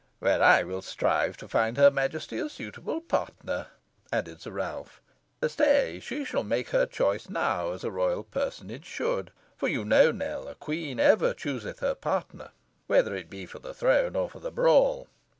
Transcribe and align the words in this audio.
"Where 0.17 0.41
I 0.41 0.63
will 0.63 0.81
strive 0.81 1.37
to 1.37 1.47
find 1.47 1.77
her 1.77 1.91
majesty 1.91 2.39
a 2.39 2.49
suitable 2.49 3.01
partner," 3.01 3.67
added 4.11 4.41
Sir 4.41 4.49
Ralph. 4.49 4.99
"Stay, 5.47 5.99
she 5.99 6.25
shall 6.25 6.41
make 6.41 6.69
her 6.69 6.87
choice 6.87 7.29
now, 7.29 7.73
as 7.73 7.83
a 7.83 7.91
royal 7.91 8.23
personage 8.23 8.85
should; 8.87 9.29
for 9.55 9.67
you 9.67 9.85
know, 9.85 10.11
Nell, 10.11 10.47
a 10.47 10.55
queen 10.55 10.99
ever 10.99 11.35
chooseth 11.35 11.81
her 11.81 11.93
partner, 11.93 12.49
whether 12.87 13.15
it 13.15 13.29
be 13.29 13.45
for 13.45 13.59
the 13.59 13.75
throne 13.75 14.15
or 14.15 14.27
for 14.27 14.39
the 14.39 14.49
brawl. 14.51 15.07